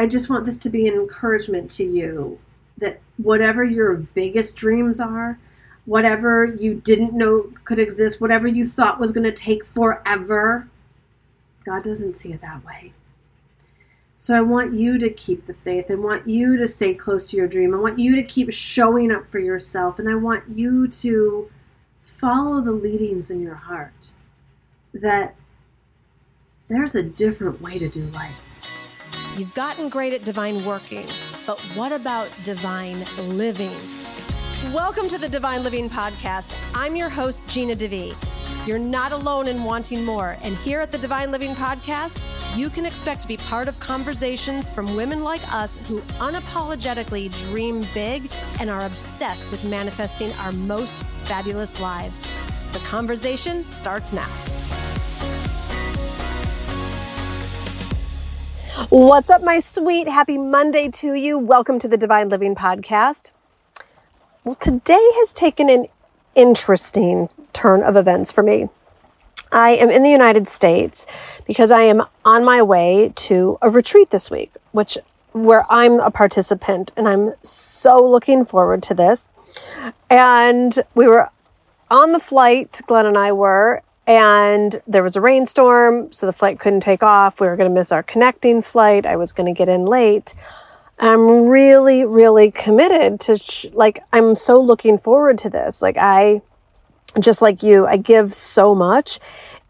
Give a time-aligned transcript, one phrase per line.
[0.00, 2.38] I just want this to be an encouragement to you
[2.78, 5.38] that whatever your biggest dreams are,
[5.84, 10.66] whatever you didn't know could exist, whatever you thought was going to take forever,
[11.66, 12.94] God doesn't see it that way.
[14.16, 15.90] So I want you to keep the faith.
[15.90, 17.74] I want you to stay close to your dream.
[17.74, 19.98] I want you to keep showing up for yourself.
[19.98, 21.50] And I want you to
[22.04, 24.12] follow the leadings in your heart
[24.94, 25.34] that
[26.68, 28.49] there's a different way to do life.
[29.40, 31.08] You've gotten great at divine working,
[31.46, 33.72] but what about divine living?
[34.70, 36.54] Welcome to the Divine Living Podcast.
[36.74, 38.14] I'm your host, Gina DeVee.
[38.66, 42.22] You're not alone in wanting more, and here at the Divine Living Podcast,
[42.54, 47.86] you can expect to be part of conversations from women like us who unapologetically dream
[47.94, 52.20] big and are obsessed with manifesting our most fabulous lives.
[52.74, 54.59] The conversation starts now.
[58.88, 60.08] What's up, my sweet?
[60.08, 61.38] Happy Monday to you.
[61.38, 63.32] Welcome to the Divine Living Podcast.
[64.42, 65.86] Well, today has taken an
[66.34, 68.70] interesting turn of events for me.
[69.52, 71.06] I am in the United States
[71.46, 74.96] because I am on my way to a retreat this week, which
[75.32, 79.28] where I'm a participant and I'm so looking forward to this.
[80.08, 81.28] And we were
[81.90, 86.58] on the flight, Glenn and I were, and there was a rainstorm, so the flight
[86.58, 87.40] couldn't take off.
[87.40, 89.06] We were going to miss our connecting flight.
[89.06, 90.34] I was going to get in late.
[90.98, 95.80] I'm really, really committed to, sh- like, I'm so looking forward to this.
[95.80, 96.42] Like, I,
[97.18, 99.18] just like you, I give so much.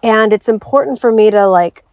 [0.02, 1.84] And it's important for me to, like,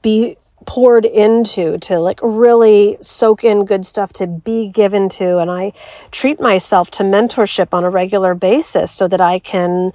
[0.00, 5.38] be poured into, to, like, really soak in good stuff to be given to.
[5.38, 5.72] And I
[6.10, 9.92] treat myself to mentorship on a regular basis so that I can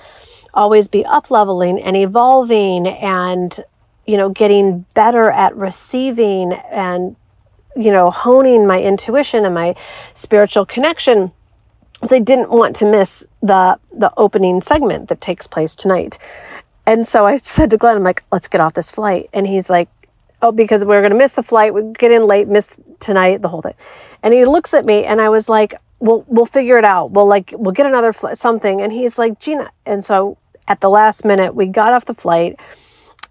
[0.54, 3.64] always be up leveling and evolving and,
[4.06, 7.16] you know, getting better at receiving and
[7.76, 9.76] you know, honing my intuition and my
[10.14, 11.32] spiritual connection.
[12.04, 16.18] So I didn't want to miss the the opening segment that takes place tonight.
[16.86, 19.30] And so I said to Glenn, I'm like, let's get off this flight.
[19.34, 19.88] And he's like,
[20.42, 21.74] oh, because we're going to miss the flight.
[21.74, 23.76] We get in late, miss tonight, the whole thing.
[24.24, 27.12] And he looks at me and I was like, well, we'll figure it out.
[27.12, 28.82] We'll like, we'll get another flight, something.
[28.82, 29.70] And he's like, Gina.
[29.86, 30.40] And so
[30.72, 32.58] at the last minute, we got off the flight.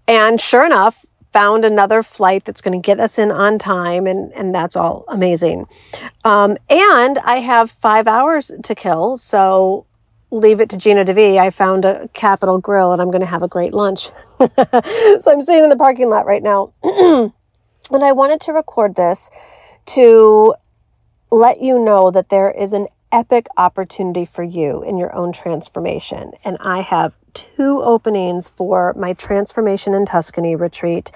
[0.07, 1.03] And sure enough,
[1.33, 5.05] found another flight that's going to get us in on time, and, and that's all
[5.07, 5.65] amazing.
[6.23, 9.87] Um, and I have five hours to kill, so
[10.29, 11.39] leave it to Gina DeVee.
[11.39, 14.11] I found a Capital Grille and I'm going to have a great lunch.
[14.39, 16.71] so I'm sitting in the parking lot right now.
[16.83, 17.33] and
[17.91, 19.29] I wanted to record this
[19.87, 20.53] to
[21.31, 26.31] let you know that there is an epic opportunity for you in your own transformation.
[26.43, 31.11] And I have two openings for my Transformation in Tuscany retreat,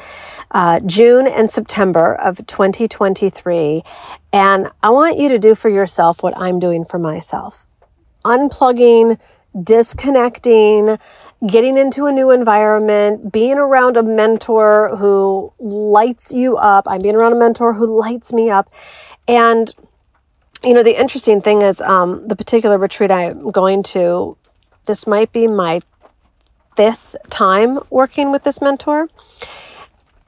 [0.51, 3.83] uh, June and September of 2023.
[4.31, 7.65] And I want you to do for yourself what I'm doing for myself
[8.23, 9.19] unplugging,
[9.63, 10.97] disconnecting,
[11.45, 16.85] getting into a new environment, being around a mentor who lights you up.
[16.87, 18.71] I'm being around a mentor who lights me up.
[19.27, 19.71] And
[20.65, 24.35] you know, the interesting thing is um, the particular retreat I'm going to,
[24.85, 25.81] this might be my
[26.75, 29.07] fifth time working with this mentor.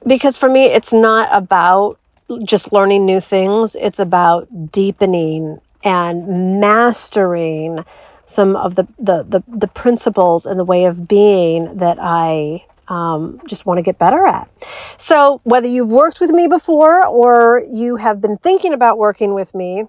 [0.06, 1.98] Because for me, it's not about
[2.44, 7.84] just learning new things, it's about deepening and mastering
[8.24, 13.40] some of the, the, the, the principles and the way of being that I um,
[13.46, 14.50] just want to get better at.
[14.98, 19.54] So, whether you've worked with me before or you have been thinking about working with
[19.54, 19.84] me,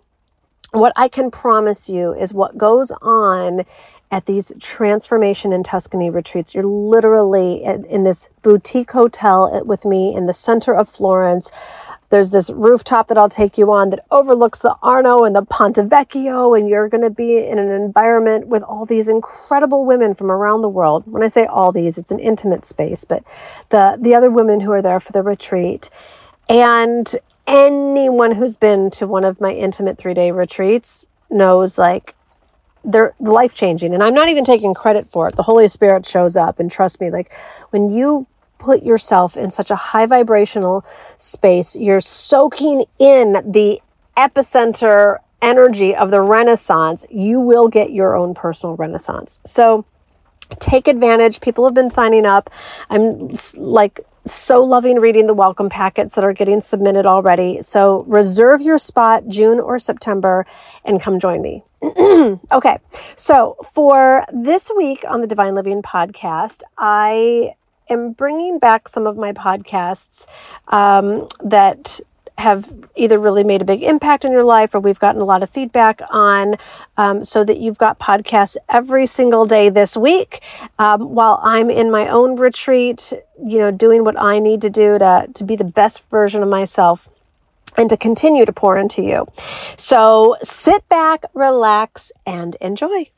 [0.72, 3.66] what I can promise you is what goes on
[4.12, 6.56] at these transformation in Tuscany retreats.
[6.56, 11.52] You're literally in this boutique hotel with me in the center of Florence.
[12.10, 15.76] There's this rooftop that I'll take you on that overlooks the Arno and the Ponte
[15.76, 20.32] Vecchio, and you're going to be in an environment with all these incredible women from
[20.32, 21.04] around the world.
[21.06, 23.24] When I say all these, it's an intimate space, but
[23.70, 25.92] the the other women who are there for the retreat.
[26.48, 27.16] And
[27.50, 32.16] anyone who's been to one of my intimate three day retreats knows like
[32.86, 33.94] they're life changing.
[33.94, 35.36] And I'm not even taking credit for it.
[35.36, 36.60] The Holy Spirit shows up.
[36.60, 37.34] And trust me, like
[37.72, 40.86] when you put yourself in such a high vibrational
[41.18, 43.82] space, you're soaking in the
[44.16, 49.40] epicenter energy of the Renaissance, you will get your own personal Renaissance.
[49.46, 49.86] So,
[50.60, 51.42] take advantage.
[51.42, 52.50] People have been signing up.
[52.90, 57.62] I'm like so loving reading the welcome packets that are getting submitted already.
[57.62, 60.46] So reserve your spot June or September
[60.86, 61.64] and come join me.
[62.52, 62.78] okay,
[63.16, 67.54] so for this week on the Divine Living podcast, I
[67.90, 70.26] am bringing back some of my podcasts
[70.68, 72.00] um, that
[72.40, 75.44] have either really made a big impact in your life or we've gotten a lot
[75.44, 76.56] of feedback on
[76.98, 80.42] um, so that you've got podcasts every single day this week
[80.80, 83.14] um, while i'm in my own retreat
[83.46, 86.50] you know doing what i need to do to, to be the best version of
[86.50, 87.10] myself
[87.78, 89.26] and to continue to pour into you.
[89.78, 93.10] So sit back relax and enjoy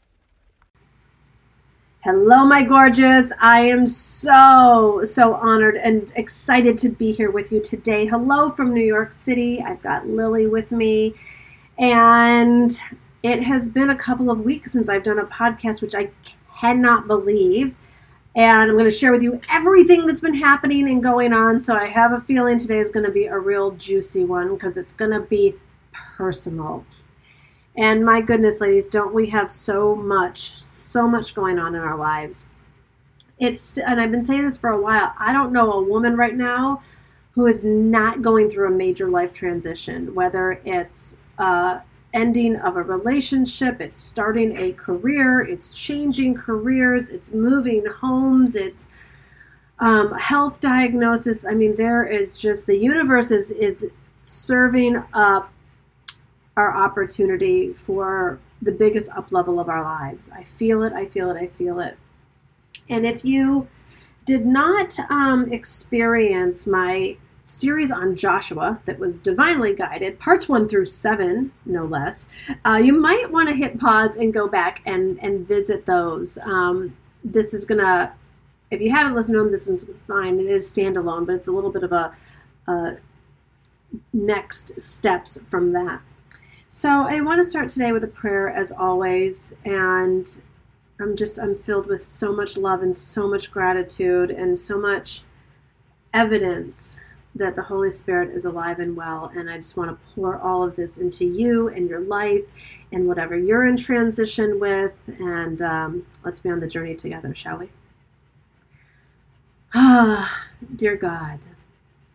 [2.03, 3.31] Hello, my gorgeous.
[3.39, 8.07] I am so, so honored and excited to be here with you today.
[8.07, 9.61] Hello from New York City.
[9.61, 11.13] I've got Lily with me.
[11.77, 12.75] And
[13.21, 16.09] it has been a couple of weeks since I've done a podcast, which I
[16.59, 17.75] cannot believe.
[18.35, 21.59] And I'm going to share with you everything that's been happening and going on.
[21.59, 24.75] So I have a feeling today is going to be a real juicy one because
[24.75, 25.53] it's going to be
[25.93, 26.83] personal.
[27.77, 30.53] And my goodness, ladies, don't we have so much,
[30.91, 32.45] so much going on in our lives.
[33.39, 35.13] It's and I've been saying this for a while.
[35.17, 36.83] I don't know a woman right now
[37.31, 41.79] who is not going through a major life transition, whether it's uh,
[42.13, 48.89] ending of a relationship, it's starting a career, it's changing careers, it's moving homes, it's
[49.79, 51.45] um, health diagnosis.
[51.45, 53.87] I mean, there is just the universe is is
[54.21, 55.51] serving up
[56.57, 60.29] our opportunity for the biggest up level of our lives.
[60.33, 61.97] I feel it, I feel it, I feel it.
[62.89, 63.67] And if you
[64.25, 70.85] did not um, experience my series on Joshua that was divinely guided, parts one through
[70.85, 72.29] seven, no less,
[72.65, 76.37] uh, you might want to hit pause and go back and, and visit those.
[76.43, 78.11] Um, this is going to,
[78.69, 80.39] if you haven't listened to them, this is fine.
[80.39, 82.15] It is standalone, but it's a little bit of a,
[82.67, 82.97] a
[84.13, 86.01] next steps from that.
[86.73, 90.25] So I want to start today with a prayer as always and
[91.01, 95.23] I'm just I'm filled with so much love and so much gratitude and so much
[96.13, 96.97] evidence
[97.35, 100.63] that the Holy Spirit is alive and well and I just want to pour all
[100.63, 102.45] of this into you and your life
[102.93, 107.57] and whatever you're in transition with and um, let's be on the journey together, shall
[107.57, 107.69] we?
[109.73, 111.39] Ah, dear God,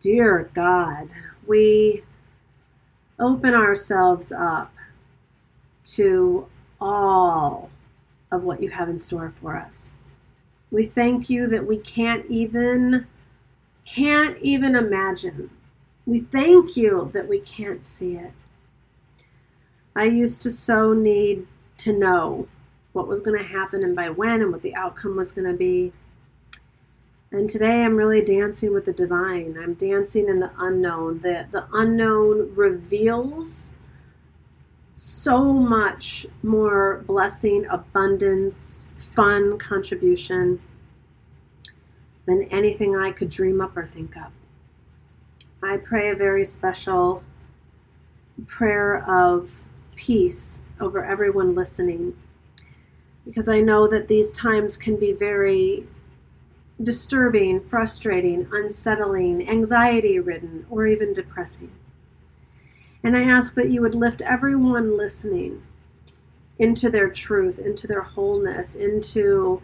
[0.00, 1.10] dear God,
[1.46, 2.04] we
[3.18, 4.72] open ourselves up
[5.84, 6.46] to
[6.80, 7.70] all
[8.30, 9.94] of what you have in store for us.
[10.70, 13.06] We thank you that we can't even
[13.84, 15.48] can't even imagine.
[16.06, 18.32] We thank you that we can't see it.
[19.94, 21.46] I used to so need
[21.78, 22.48] to know
[22.92, 25.56] what was going to happen and by when and what the outcome was going to
[25.56, 25.92] be.
[27.32, 29.58] And today I'm really dancing with the divine.
[29.60, 31.20] I'm dancing in the unknown.
[31.20, 33.74] The, the unknown reveals
[34.94, 40.60] so much more blessing, abundance, fun, contribution
[42.26, 44.32] than anything I could dream up or think of.
[45.62, 47.22] I pray a very special
[48.46, 49.50] prayer of
[49.96, 52.14] peace over everyone listening
[53.24, 55.86] because I know that these times can be very
[56.82, 61.72] disturbing, frustrating, unsettling, anxiety ridden, or even depressing.
[63.02, 65.62] And I ask that you would lift everyone listening
[66.58, 69.62] into their truth, into their wholeness, into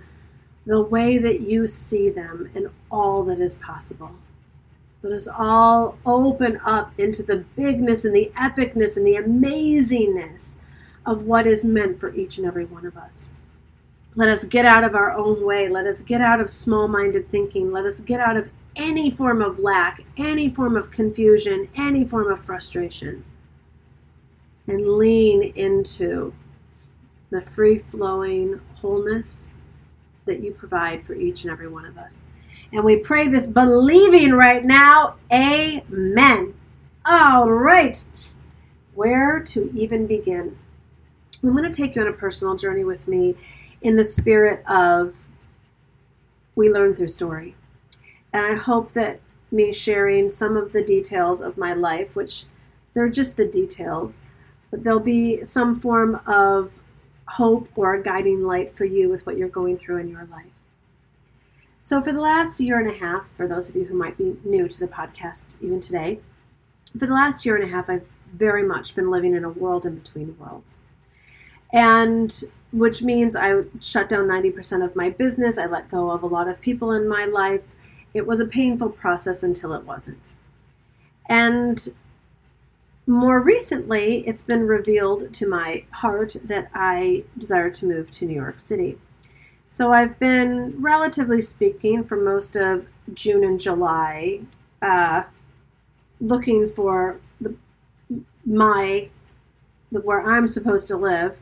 [0.64, 4.12] the way that you see them and all that is possible.
[5.03, 10.57] Let us all open up into the bigness and the epicness and the amazingness
[11.04, 13.28] of what is meant for each and every one of us.
[14.14, 15.69] Let us get out of our own way.
[15.69, 17.73] Let us get out of small minded thinking.
[17.73, 22.31] Let us get out of any form of lack, any form of confusion, any form
[22.31, 23.25] of frustration,
[24.66, 26.35] and lean into
[27.31, 29.50] the free flowing wholeness
[30.26, 32.26] that you provide for each and every one of us.
[32.73, 35.16] And we pray this believing right now.
[35.33, 36.54] Amen.
[37.04, 38.02] All right.
[38.95, 40.59] Where to even begin?
[41.42, 43.35] I'm going to take you on a personal journey with me
[43.82, 45.14] in the spirit of
[46.54, 47.54] we learn through story.
[48.32, 49.20] And I hope that
[49.50, 52.44] me sharing some of the details of my life, which
[52.94, 54.26] they're just the details,
[54.70, 56.72] but there'll be some form of
[57.26, 60.46] hope or a guiding light for you with what you're going through in your life.
[61.78, 64.36] So, for the last year and a half, for those of you who might be
[64.44, 66.20] new to the podcast even today,
[66.98, 69.84] for the last year and a half, I've very much been living in a world
[69.84, 70.78] in between worlds.
[71.72, 75.59] And which means I shut down 90% of my business.
[75.59, 77.62] I let go of a lot of people in my life.
[78.14, 80.33] It was a painful process until it wasn't.
[81.29, 81.88] And
[83.07, 88.35] more recently, it's been revealed to my heart that I desire to move to New
[88.35, 88.99] York City.
[89.67, 94.41] So I've been, relatively speaking, for most of June and July,
[94.81, 95.25] uh,
[96.21, 97.55] looking for the,
[98.45, 99.09] my
[99.91, 101.38] the, where I'm supposed to live,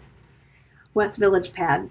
[0.95, 1.91] West Village pad.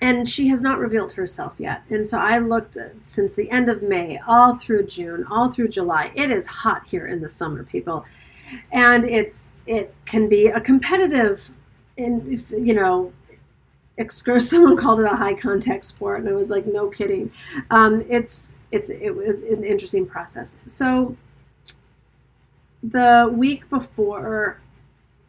[0.00, 1.82] And she has not revealed herself yet.
[1.90, 6.10] And so I looked since the end of May, all through June, all through July.
[6.14, 8.04] It is hot here in the summer, people.
[8.72, 11.50] And it's it can be a competitive
[11.96, 13.12] in you know
[13.98, 17.30] excursion someone called it a high contact sport and i was like no kidding
[17.70, 21.16] um, it's it's it was an interesting process so
[22.82, 24.60] the week before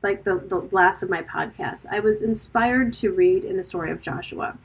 [0.06, 3.92] like the, the last of my podcasts i was inspired to read in the story
[3.92, 4.58] of joshua.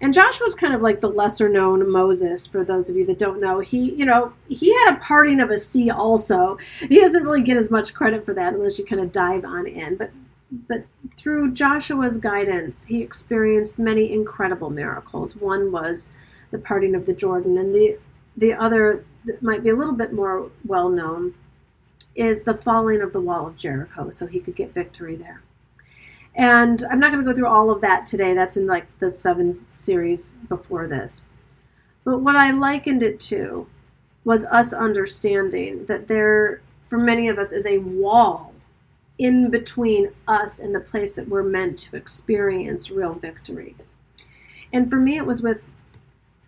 [0.00, 3.40] And joshua's kind of like the lesser known moses for those of you that don't
[3.40, 3.60] know.
[3.60, 6.58] He you know he had a parting of a sea also.
[6.80, 9.66] He doesn't really get as much credit for that unless you kind of dive on
[9.66, 9.96] in.
[9.96, 10.10] But
[10.68, 10.84] but
[11.16, 15.36] through Joshua's guidance, he experienced many incredible miracles.
[15.36, 16.10] One was
[16.50, 17.98] the parting of the Jordan, and the
[18.36, 19.04] the other
[19.40, 21.34] might be a little bit more well known
[22.16, 25.42] is the falling of the wall of Jericho, so he could get victory there.
[26.34, 28.34] And I'm not going to go through all of that today.
[28.34, 31.22] That's in like the seven series before this.
[32.04, 33.66] But what I likened it to
[34.24, 38.52] was us understanding that there, for many of us, is a wall
[39.18, 43.74] in between us and the place that we're meant to experience real victory.
[44.72, 45.62] And for me, it was with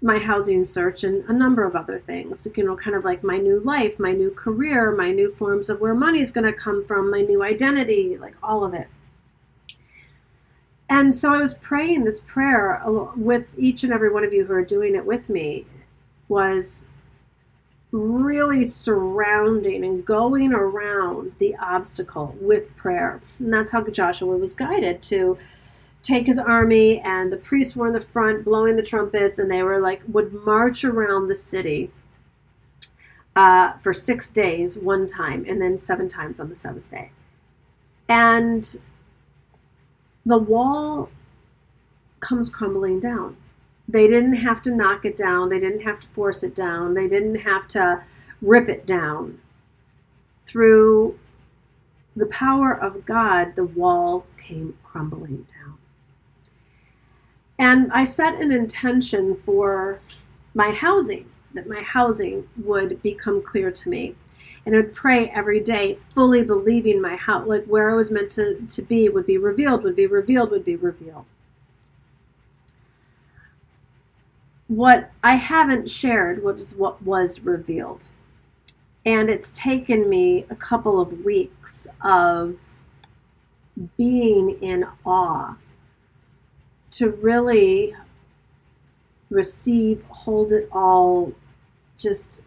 [0.01, 3.37] my housing search and a number of other things, you know, kind of like my
[3.37, 6.85] new life, my new career, my new forms of where money is going to come
[6.85, 8.87] from, my new identity, like all of it.
[10.89, 12.81] And so I was praying this prayer
[13.17, 15.67] with each and every one of you who are doing it with me
[16.29, 16.87] was
[17.91, 23.21] really surrounding and going around the obstacle with prayer.
[23.39, 25.39] And that's how Joshua was guided to
[26.03, 29.63] take his army and the priests were in the front blowing the trumpets and they
[29.63, 31.91] were like would march around the city
[33.37, 37.11] uh, for six days one time and then seven times on the seventh day
[38.09, 38.77] and
[40.25, 41.11] the wall
[42.21, 43.37] comes crumbling down
[43.89, 45.49] they didn't have to knock it down.
[45.49, 46.93] They didn't have to force it down.
[46.93, 48.05] They didn't have to
[48.43, 49.41] rip it down.
[50.47, 51.19] Through
[52.15, 55.78] the power of God, the wall came crumbling down.
[57.59, 60.01] And I set an intention for
[60.55, 64.15] my housing, that my housing would become clear to me.
[64.65, 68.31] And I would pray every day, fully believing my house, like where I was meant
[68.33, 71.25] to, to be, would be revealed, would be revealed, would be revealed.
[74.69, 78.07] what I haven't shared was what was revealed.
[79.05, 82.57] And it's taken me a couple of weeks of
[83.97, 85.57] being in awe
[86.93, 87.95] to really
[89.31, 91.33] receive, hold it all.
[91.97, 92.43] Just,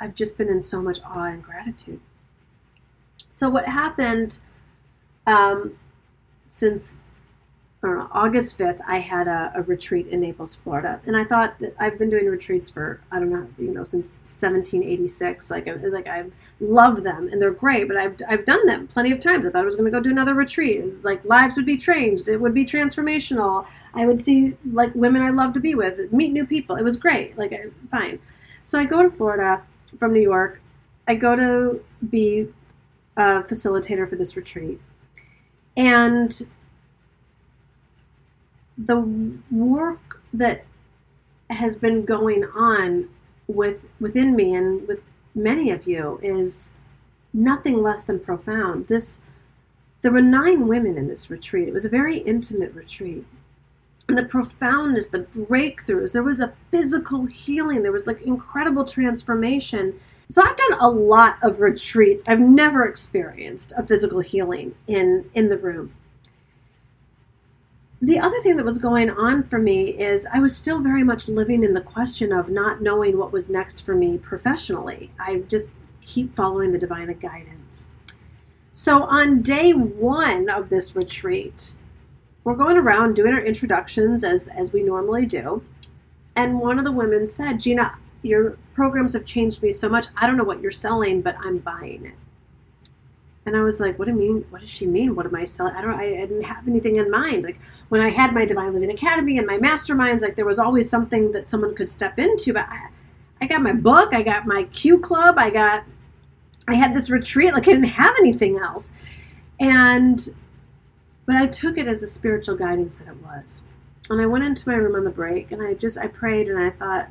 [0.00, 2.00] I've just been in so much awe and gratitude.
[3.30, 4.38] So, what happened
[5.26, 5.78] um,
[6.46, 7.00] since
[7.94, 11.00] know, August 5th, I had a, a, retreat in Naples, Florida.
[11.06, 14.16] And I thought that I've been doing retreats for, I don't know, you know, since
[14.22, 15.50] 1786.
[15.50, 16.24] Like, I, like I
[16.60, 19.46] love them and they're great, but I've, I've done them plenty of times.
[19.46, 20.80] I thought I was going to go do another retreat.
[20.80, 22.28] It was like lives would be changed.
[22.28, 23.66] It would be transformational.
[23.94, 26.76] I would see like women I love to be with, meet new people.
[26.76, 27.36] It was great.
[27.36, 28.18] Like, I, fine.
[28.64, 29.62] So I go to Florida
[29.98, 30.60] from New York.
[31.06, 32.48] I go to be
[33.16, 34.80] a facilitator for this retreat.
[35.76, 36.46] And
[38.78, 39.00] the
[39.50, 40.64] work that
[41.50, 43.08] has been going on
[43.46, 45.00] with within me and with
[45.34, 46.70] many of you is
[47.32, 48.88] nothing less than profound.
[48.88, 49.18] This
[50.02, 51.68] there were nine women in this retreat.
[51.68, 53.24] It was a very intimate retreat.
[54.08, 59.98] And the profoundness, the breakthroughs, there was a physical healing, there was like incredible transformation.
[60.28, 62.24] So I've done a lot of retreats.
[62.26, 65.92] I've never experienced a physical healing in in the room
[68.02, 71.28] the other thing that was going on for me is I was still very much
[71.28, 75.10] living in the question of not knowing what was next for me professionally.
[75.18, 75.72] I just
[76.02, 77.86] keep following the divine guidance.
[78.70, 81.72] So on day one of this retreat,
[82.44, 85.64] we're going around doing our introductions as, as we normally do.
[86.36, 90.08] And one of the women said, Gina, your programs have changed me so much.
[90.16, 92.14] I don't know what you're selling, but I'm buying it.
[93.46, 94.44] And I was like, what do you mean?
[94.50, 95.14] What does she mean?
[95.14, 95.74] What am I selling?
[95.76, 97.44] I don't, I, didn't have anything in mind.
[97.44, 97.60] Like
[97.90, 101.30] when I had my Divine Living Academy and my masterminds, like there was always something
[101.30, 102.52] that someone could step into.
[102.52, 102.88] But I,
[103.40, 105.84] I got my book, I got my Q club, I got,
[106.66, 107.52] I had this retreat.
[107.52, 108.92] Like I didn't have anything else.
[109.60, 110.28] And,
[111.24, 113.62] but I took it as a spiritual guidance that it was.
[114.10, 116.58] And I went into my room on the break and I just, I prayed and
[116.58, 117.10] I thought,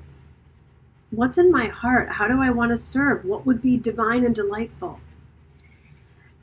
[1.12, 2.10] what's in my heart?
[2.10, 3.24] How do I want to serve?
[3.24, 5.00] What would be divine and delightful?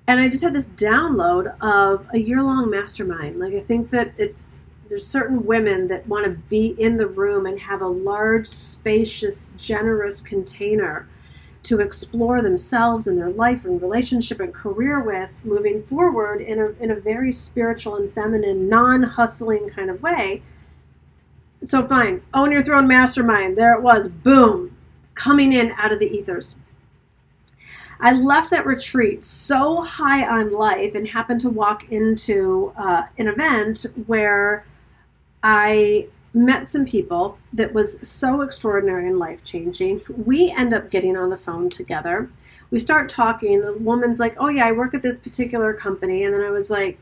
[0.06, 3.38] And I just had this download of a year long mastermind.
[3.38, 4.49] Like I think that it's
[4.88, 9.50] there's certain women that want to be in the room and have a large, spacious,
[9.56, 11.09] generous container
[11.62, 16.66] to explore themselves and their life and relationship and career with moving forward in a,
[16.82, 20.42] in a very spiritual and feminine, non hustling kind of way.
[21.62, 23.56] So, fine, own your throne mastermind.
[23.56, 24.76] There it was, boom,
[25.14, 26.56] coming in out of the ethers.
[28.00, 33.28] I left that retreat so high on life and happened to walk into uh, an
[33.28, 34.64] event where
[35.42, 40.00] I met some people that was so extraordinary and life changing.
[40.08, 42.30] We end up getting on the phone together.
[42.70, 43.61] We start talking.
[43.61, 46.70] The woman's like, "Oh yeah, I work at this particular company," and then I was
[46.70, 46.99] like,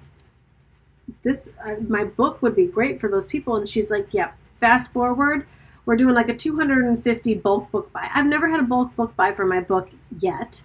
[1.22, 4.92] "This, uh, my book would be great for those people." And she's like, "Yeah." Fast
[4.92, 5.46] forward,
[5.86, 8.10] we're doing like a 250 bulk book buy.
[8.14, 10.62] I've never had a bulk book buy for my book yet.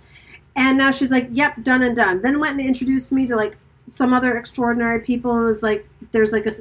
[0.56, 3.58] And now she's like, "Yep, done and done." Then went and introduced me to like
[3.88, 6.52] some other extraordinary people and was like, "There's like a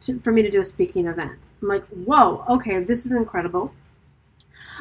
[0.00, 1.32] to, for me to do a speaking event."
[1.62, 3.72] I'm like, whoa, okay, this is incredible.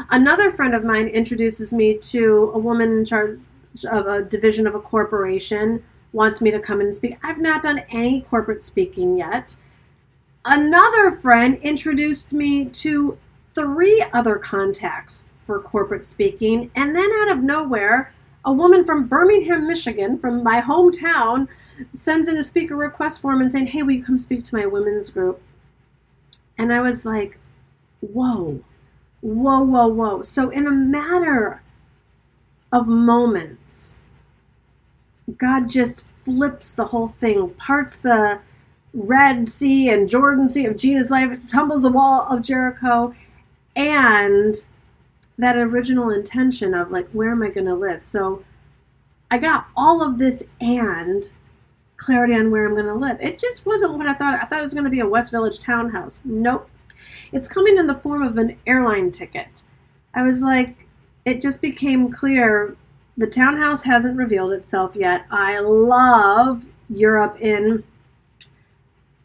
[0.09, 3.39] Another friend of mine introduces me to a woman in charge
[3.89, 7.17] of a division of a corporation, wants me to come and speak.
[7.23, 9.55] I've not done any corporate speaking yet.
[10.43, 13.17] Another friend introduced me to
[13.53, 18.11] three other contacts for corporate speaking, and then out of nowhere,
[18.45, 21.48] a woman from Birmingham, Michigan, from my hometown,
[21.91, 24.65] sends in a speaker request form and saying, Hey, will you come speak to my
[24.65, 25.41] women's group?
[26.57, 27.38] And I was like,
[28.01, 28.62] whoa,
[29.21, 30.21] whoa, whoa, whoa.
[30.21, 31.62] So, in a matter
[32.71, 34.00] of moments,
[35.38, 38.39] God just flips the whole thing, parts the
[38.93, 43.15] Red Sea and Jordan Sea of Gina's life, tumbles the wall of Jericho,
[43.75, 44.65] and
[45.41, 48.03] that original intention of like, where am I going to live?
[48.03, 48.43] So,
[49.29, 51.31] I got all of this and
[51.95, 53.17] clarity on where I'm going to live.
[53.21, 54.41] It just wasn't what I thought.
[54.41, 56.19] I thought it was going to be a West Village townhouse.
[56.25, 56.69] Nope.
[57.32, 59.63] It's coming in the form of an airline ticket.
[60.13, 60.88] I was like,
[61.23, 62.75] it just became clear
[63.17, 65.25] the townhouse hasn't revealed itself yet.
[65.32, 67.84] I love Europe in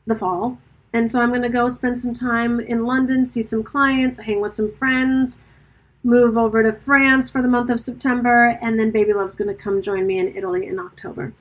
[0.06, 0.58] the fall.
[0.92, 4.40] And so I'm going to go spend some time in London, see some clients, hang
[4.40, 5.38] with some friends,
[6.06, 9.62] move over to France for the month of September, and then Baby Love's going to
[9.62, 11.32] come join me in Italy in October.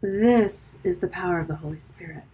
[0.00, 2.24] This is the power of the Holy Spirit.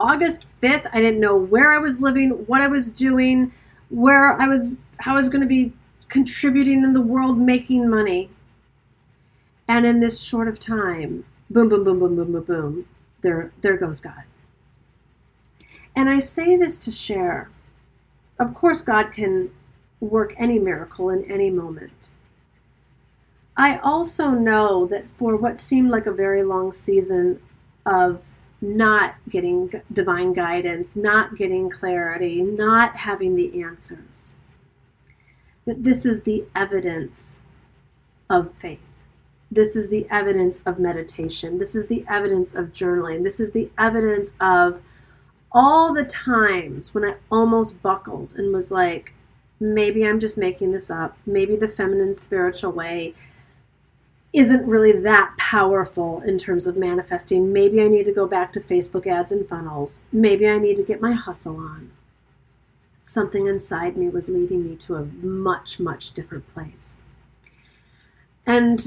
[0.00, 3.52] August 5th, I didn't know where I was living, what I was doing,
[3.90, 5.72] where I was, how I was going to be
[6.08, 8.28] contributing in the world, making money.
[9.68, 12.86] And in this short of time, boom, boom, boom, boom, boom, boom, boom,
[13.20, 14.24] there, there goes God.
[15.94, 17.50] And I say this to share.
[18.40, 19.50] Of course, God can
[20.00, 22.10] work any miracle in any moment.
[23.56, 27.40] I also know that for what seemed like a very long season
[27.84, 28.22] of
[28.62, 34.34] not getting divine guidance, not getting clarity, not having the answers,
[35.66, 37.44] that this is the evidence
[38.30, 38.80] of faith.
[39.50, 41.58] This is the evidence of meditation.
[41.58, 43.24] This is the evidence of journaling.
[43.24, 44.80] This is the evidence of
[45.52, 49.12] all the times when I almost buckled and was like,
[49.58, 51.16] maybe I'm just making this up.
[51.26, 53.14] Maybe the feminine spiritual way
[54.32, 57.52] isn't really that powerful in terms of manifesting.
[57.52, 60.00] Maybe I need to go back to Facebook ads and funnels.
[60.12, 61.90] Maybe I need to get my hustle on.
[63.02, 66.96] Something inside me was leading me to a much, much different place.
[68.46, 68.86] And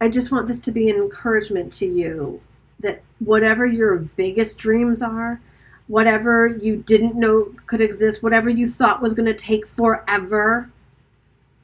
[0.00, 2.40] I just want this to be an encouragement to you
[2.80, 5.40] that whatever your biggest dreams are,
[5.88, 10.70] whatever you didn't know could exist, whatever you thought was going to take forever,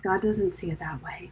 [0.03, 1.31] God doesn't see it that way.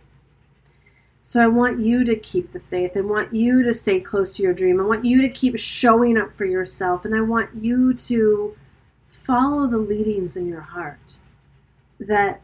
[1.23, 2.97] So I want you to keep the faith.
[2.97, 4.81] I want you to stay close to your dream.
[4.81, 7.05] I want you to keep showing up for yourself.
[7.05, 8.57] And I want you to
[9.11, 11.19] follow the leadings in your heart
[11.99, 12.41] that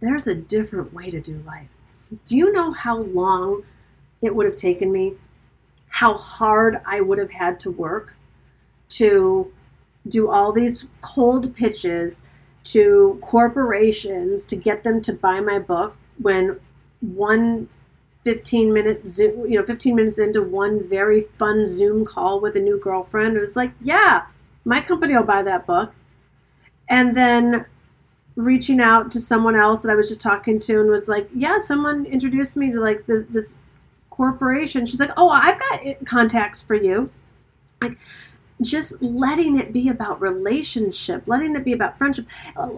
[0.00, 1.68] there's a different way to do life.
[2.26, 3.62] Do you know how long
[4.20, 5.14] it would have taken me?
[6.00, 8.16] How hard I would have had to work
[8.90, 9.52] to
[10.06, 12.22] do all these cold pitches
[12.64, 16.60] to corporations to get them to buy my book when
[17.00, 17.68] one
[18.24, 22.60] 15 minute zoom you know 15 minutes into one very fun zoom call with a
[22.60, 24.26] new girlfriend it was like yeah
[24.66, 25.94] my company will buy that book.
[26.88, 27.64] And then
[28.34, 31.56] reaching out to someone else that i was just talking to and was like yeah
[31.58, 33.58] someone introduced me to like this, this
[34.16, 37.10] corporation she's like oh i've got contacts for you
[37.82, 37.96] like
[38.62, 42.26] just letting it be about relationship, letting it be about friendship.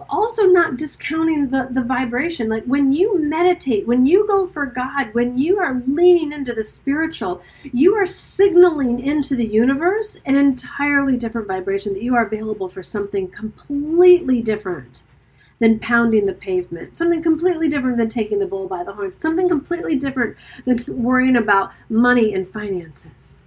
[0.09, 2.49] Also, not discounting the, the vibration.
[2.49, 6.63] Like when you meditate, when you go for God, when you are leaning into the
[6.63, 12.67] spiritual, you are signaling into the universe an entirely different vibration that you are available
[12.67, 15.03] for something completely different
[15.59, 19.47] than pounding the pavement, something completely different than taking the bull by the horns, something
[19.47, 23.37] completely different than worrying about money and finances.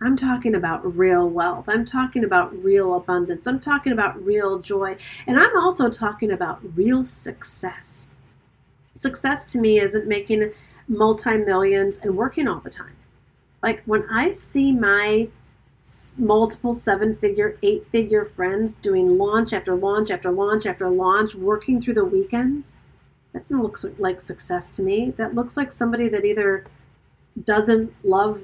[0.00, 1.66] I'm talking about real wealth.
[1.66, 3.46] I'm talking about real abundance.
[3.46, 4.96] I'm talking about real joy.
[5.26, 8.10] And I'm also talking about real success.
[8.94, 10.52] Success to me isn't making
[10.88, 12.96] multi millions and working all the time.
[13.62, 15.28] Like when I see my
[16.18, 21.80] multiple seven figure, eight figure friends doing launch after launch after launch after launch, working
[21.80, 22.76] through the weekends,
[23.32, 25.10] that doesn't look like success to me.
[25.16, 26.66] That looks like somebody that either
[27.42, 28.42] doesn't love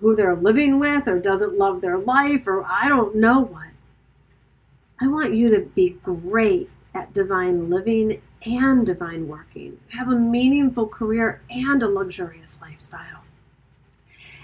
[0.00, 3.68] who they're living with or doesn't love their life or I don't know what.
[5.00, 10.88] I want you to be great at divine living and divine working, have a meaningful
[10.88, 13.22] career and a luxurious lifestyle.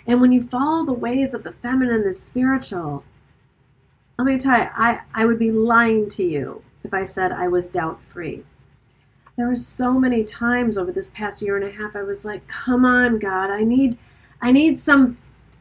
[0.06, 3.04] And when you follow the ways of the feminine, the spiritual,
[4.18, 7.48] let me tell you, I, I would be lying to you if I said I
[7.48, 8.44] was doubt free.
[9.36, 12.46] There were so many times over this past year and a half I was like,
[12.48, 13.96] come on, God, I need
[14.42, 15.16] I need some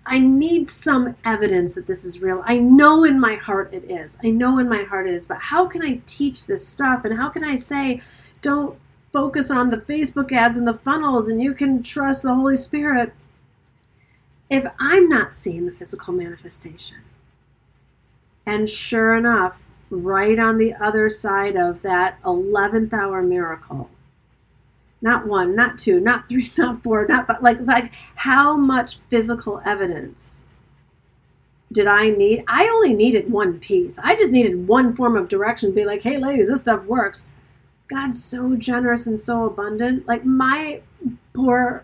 [0.07, 2.41] I need some evidence that this is real.
[2.45, 4.17] I know in my heart it is.
[4.23, 5.27] I know in my heart it is.
[5.27, 7.03] But how can I teach this stuff?
[7.03, 8.01] And how can I say,
[8.41, 8.79] don't
[9.11, 13.13] focus on the Facebook ads and the funnels and you can trust the Holy Spirit
[14.49, 16.97] if I'm not seeing the physical manifestation?
[18.45, 23.89] And sure enough, right on the other side of that 11th hour miracle,
[25.01, 27.41] not one, not two, not three, not four, not five.
[27.41, 30.45] Like, like how much physical evidence
[31.71, 32.43] did I need?
[32.47, 33.99] I only needed one piece.
[33.99, 35.73] I just needed one form of direction.
[35.73, 37.25] Be like, hey, ladies, this stuff works.
[37.87, 40.07] God's so generous and so abundant.
[40.07, 40.81] Like my
[41.33, 41.83] poor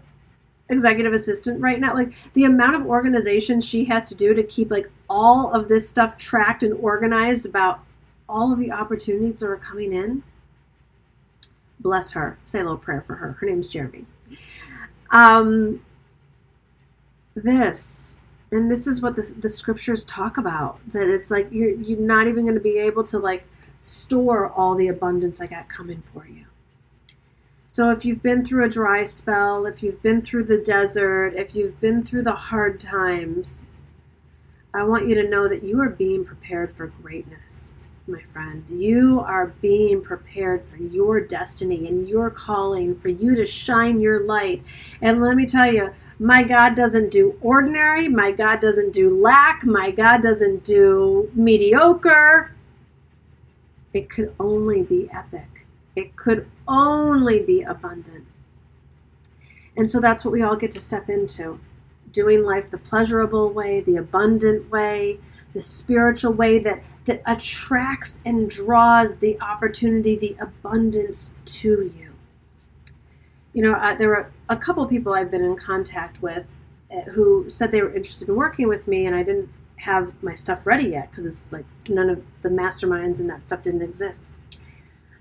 [0.73, 4.69] executive assistant right now, like the amount of organization she has to do to keep
[4.69, 7.79] like all of this stuff tracked and organized about
[8.27, 10.23] all of the opportunities that are coming in
[11.83, 12.39] bless her.
[12.43, 13.33] Say a little prayer for her.
[13.33, 14.05] Her name's Jeremy.
[15.11, 15.81] Um,
[17.35, 21.99] this, and this is what the, the scriptures talk about that it's like you're, you're
[21.99, 23.45] not even going to be able to like
[23.79, 26.45] store all the abundance I got coming for you.
[27.73, 31.55] So if you've been through a dry spell, if you've been through the desert, if
[31.55, 33.63] you've been through the hard times,
[34.75, 38.63] I want you to know that you are being prepared for greatness my friend.
[38.69, 44.19] You are being prepared for your destiny and your calling, for you to shine your
[44.19, 44.61] light.
[45.01, 48.07] And let me tell you, my God doesn't do ordinary.
[48.07, 49.65] My God doesn't do lack.
[49.65, 52.53] My God doesn't do mediocre.
[53.93, 55.52] It could only be epic.
[55.95, 58.25] It could only be abundant.
[59.75, 61.59] And so that's what we all get to step into
[62.11, 65.19] doing life the pleasurable way, the abundant way,
[65.53, 72.13] the spiritual way that that attracts and draws the opportunity, the abundance to you.
[73.53, 76.47] You know, uh, there were a couple people I've been in contact with
[76.91, 80.33] uh, who said they were interested in working with me, and I didn't have my
[80.33, 84.23] stuff ready yet because it's like none of the masterminds and that stuff didn't exist.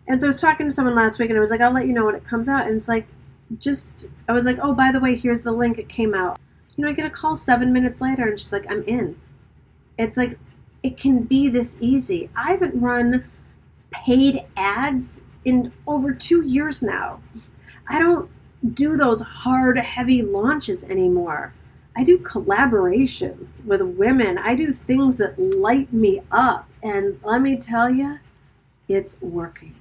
[0.08, 1.86] And so I was talking to someone last week, and I was like, I'll let
[1.86, 2.66] you know when it comes out.
[2.66, 3.06] And it's like,
[3.58, 5.78] just, I was like, oh, by the way, here's the link.
[5.78, 6.40] It came out.
[6.76, 9.16] You know, I get a call seven minutes later, and she's like, I'm in.
[9.98, 10.38] It's like
[10.82, 12.30] it can be this easy.
[12.34, 13.24] I haven't run
[13.90, 17.20] paid ads in over two years now.
[17.88, 18.30] I don't
[18.74, 21.52] do those hard, heavy launches anymore.
[21.94, 24.38] I do collaborations with women.
[24.38, 26.68] I do things that light me up.
[26.82, 28.18] And let me tell you,
[28.88, 29.74] it's working.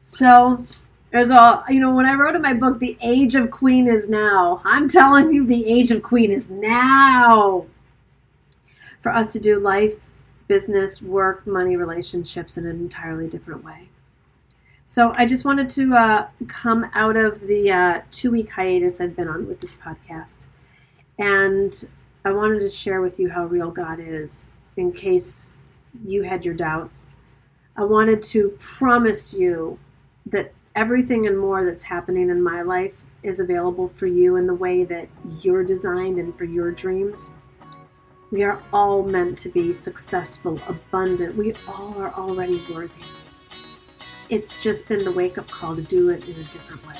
[0.00, 0.64] So,
[1.10, 4.08] there's a, you know, when I wrote in my book, The Age of Queen is
[4.08, 7.66] Now, I'm telling you, the Age of Queen is now
[9.02, 9.94] for us to do life,
[10.46, 13.88] business, work, money, relationships in an entirely different way.
[14.84, 19.14] So I just wanted to uh, come out of the uh, two week hiatus I've
[19.14, 20.46] been on with this podcast.
[21.18, 21.88] And
[22.24, 25.52] I wanted to share with you how real God is in case
[26.04, 27.06] you had your doubts.
[27.76, 29.78] I wanted to promise you
[30.30, 34.54] that everything and more that's happening in my life is available for you in the
[34.54, 35.08] way that
[35.40, 37.30] you're designed and for your dreams.
[38.30, 41.36] We are all meant to be successful, abundant.
[41.36, 42.92] We all are already worthy.
[44.28, 46.96] It's just been the wake up call to do it in a different way.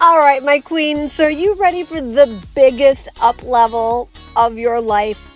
[0.00, 1.08] All right, my queen.
[1.08, 5.30] So, are you ready for the biggest up level of your life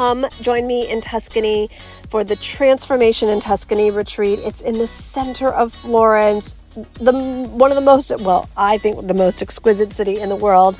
[0.00, 1.68] come join me in Tuscany
[2.10, 4.40] for the Transformation in Tuscany retreat.
[4.40, 6.56] It's in the center of Florence,
[6.94, 10.78] the one of the most well, I think the most exquisite city in the world.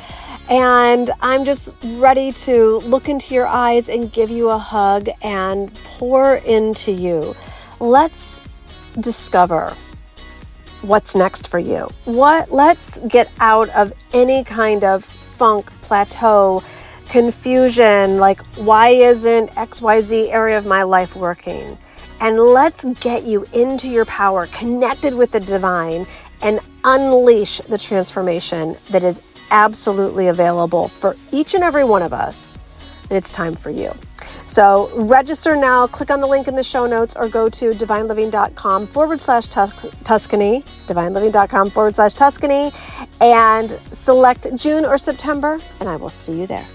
[0.48, 5.72] And I'm just ready to look into your eyes and give you a hug and
[5.98, 7.36] pour into you.
[7.78, 8.42] Let's
[8.98, 9.76] discover
[10.82, 11.88] what's next for you.
[12.06, 16.64] What let's get out of any kind of funk plateau
[17.10, 21.76] confusion like why isn't xyz area of my life working?
[22.20, 26.06] And let's get you into your power connected with the divine
[26.40, 29.20] and unleash the transformation that is
[29.50, 32.52] absolutely available for each and every one of us.
[33.08, 33.92] And it's time for you.
[34.46, 38.86] So register now, click on the link in the show notes or go to divineliving.com
[38.86, 42.72] forward slash Tuscany, divineliving.com forward slash Tuscany,
[43.20, 46.66] and select June or September, and I will see you there.